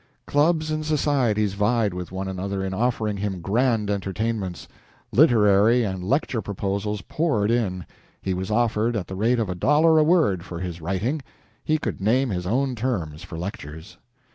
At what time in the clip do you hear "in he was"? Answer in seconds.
7.51-8.49